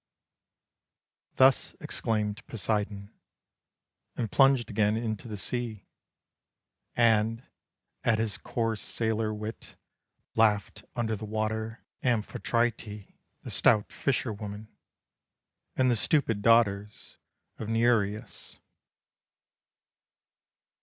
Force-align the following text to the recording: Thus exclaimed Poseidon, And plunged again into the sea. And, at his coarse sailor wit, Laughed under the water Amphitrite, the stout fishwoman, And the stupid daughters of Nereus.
Thus 1.35 1.75
exclaimed 1.79 2.41
Poseidon, 2.47 3.13
And 4.15 4.31
plunged 4.31 4.71
again 4.71 4.97
into 4.97 5.27
the 5.27 5.37
sea. 5.37 5.85
And, 6.95 7.43
at 8.03 8.17
his 8.17 8.39
coarse 8.39 8.81
sailor 8.81 9.31
wit, 9.31 9.75
Laughed 10.35 10.85
under 10.95 11.15
the 11.15 11.25
water 11.25 11.85
Amphitrite, 12.01 13.13
the 13.43 13.51
stout 13.51 13.91
fishwoman, 13.91 14.75
And 15.75 15.91
the 15.91 15.95
stupid 15.95 16.41
daughters 16.41 17.19
of 17.59 17.69
Nereus. 17.69 18.57